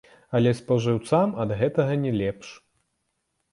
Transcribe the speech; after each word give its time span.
Але 0.37 0.53
спажыўцам 0.59 1.35
ад 1.45 1.55
гэтага 1.61 2.01
не 2.07 2.11
лепш. 2.19 2.47